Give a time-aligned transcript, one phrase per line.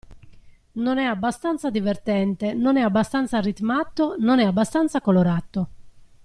[0.77, 5.69] Non è abbastanza divertente, non è abbastanza ritmato, non è abbastanza colorato.